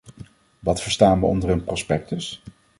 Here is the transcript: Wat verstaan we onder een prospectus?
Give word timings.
Wat 0.59 0.81
verstaan 0.81 1.19
we 1.19 1.25
onder 1.25 1.49
een 1.49 1.63
prospectus? 1.63 2.43